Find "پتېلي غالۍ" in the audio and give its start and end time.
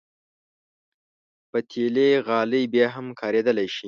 1.51-2.63